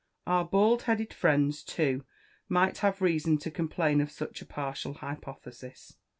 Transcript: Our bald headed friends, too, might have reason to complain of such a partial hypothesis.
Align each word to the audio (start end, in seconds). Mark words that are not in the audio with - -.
Our 0.25 0.43
bald 0.45 0.81
headed 0.89 1.13
friends, 1.13 1.61
too, 1.63 2.05
might 2.49 2.79
have 2.79 3.03
reason 3.03 3.37
to 3.37 3.51
complain 3.51 4.01
of 4.01 4.09
such 4.09 4.41
a 4.41 4.47
partial 4.47 4.95
hypothesis. 4.95 5.97